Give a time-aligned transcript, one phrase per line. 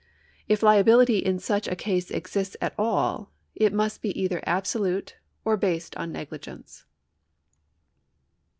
[0.47, 5.57] If liability in such a case exists at all, it must be either absolute or
[5.57, 6.85] based on negligence.